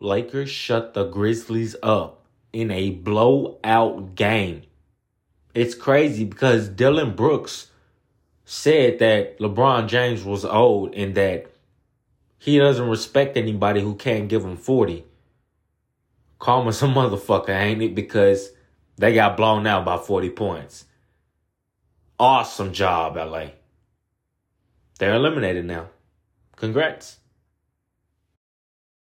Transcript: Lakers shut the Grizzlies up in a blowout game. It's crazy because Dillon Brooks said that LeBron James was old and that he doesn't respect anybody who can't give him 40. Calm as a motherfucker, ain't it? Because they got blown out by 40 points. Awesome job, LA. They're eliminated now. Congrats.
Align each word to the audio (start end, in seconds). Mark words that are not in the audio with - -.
Lakers 0.00 0.50
shut 0.50 0.94
the 0.94 1.04
Grizzlies 1.04 1.74
up 1.82 2.24
in 2.52 2.70
a 2.70 2.90
blowout 2.90 4.14
game. 4.14 4.62
It's 5.54 5.74
crazy 5.74 6.24
because 6.24 6.68
Dillon 6.68 7.16
Brooks 7.16 7.70
said 8.44 9.00
that 9.00 9.38
LeBron 9.40 9.88
James 9.88 10.22
was 10.22 10.44
old 10.44 10.94
and 10.94 11.14
that 11.16 11.50
he 12.38 12.58
doesn't 12.58 12.88
respect 12.88 13.36
anybody 13.36 13.80
who 13.80 13.96
can't 13.96 14.28
give 14.28 14.44
him 14.44 14.56
40. 14.56 15.04
Calm 16.38 16.68
as 16.68 16.82
a 16.82 16.86
motherfucker, 16.86 17.50
ain't 17.50 17.82
it? 17.82 17.94
Because 17.94 18.50
they 18.96 19.14
got 19.14 19.36
blown 19.36 19.66
out 19.66 19.84
by 19.84 19.98
40 19.98 20.30
points. 20.30 20.84
Awesome 22.20 22.72
job, 22.72 23.16
LA. 23.16 23.46
They're 24.98 25.14
eliminated 25.14 25.64
now. 25.64 25.88
Congrats. 26.56 27.18